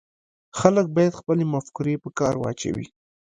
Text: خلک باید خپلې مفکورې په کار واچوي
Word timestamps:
خلک 0.59 0.85
باید 0.95 1.17
خپلې 1.19 1.43
مفکورې 1.53 1.95
په 2.03 2.09
کار 2.19 2.33
واچوي 2.37 2.85